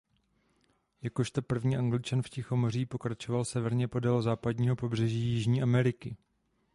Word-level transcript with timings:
Jakožto 1.01 1.41
první 1.41 1.77
Angličan 1.77 2.21
v 2.21 2.29
tichomoří 2.29 2.85
pokračoval 2.85 3.45
severně 3.45 3.87
podél 3.87 4.21
západního 4.21 4.75
pobřeží 4.75 5.19
Jižní 5.19 5.61
Ameriky. 5.63 6.17